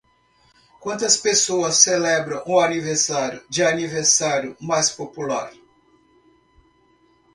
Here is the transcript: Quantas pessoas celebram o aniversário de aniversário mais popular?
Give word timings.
Quantas 0.79 1.15
pessoas 1.15 1.75
celebram 1.77 2.41
o 2.47 2.59
aniversário 2.59 3.39
de 3.47 3.61
aniversário 3.63 4.57
mais 4.59 4.89
popular? 4.89 5.53